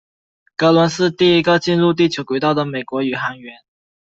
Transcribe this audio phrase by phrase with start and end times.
[0.55, 3.53] 格伦是第一个进入地球轨道的美国宇航员。